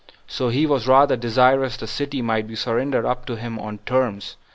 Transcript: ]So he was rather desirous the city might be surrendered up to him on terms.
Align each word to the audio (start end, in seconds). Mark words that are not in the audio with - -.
]So 0.27 0.49
he 0.49 0.65
was 0.65 0.87
rather 0.87 1.15
desirous 1.15 1.77
the 1.77 1.85
city 1.85 2.23
might 2.23 2.47
be 2.47 2.55
surrendered 2.55 3.05
up 3.05 3.23
to 3.27 3.35
him 3.35 3.59
on 3.59 3.77
terms. 3.85 4.35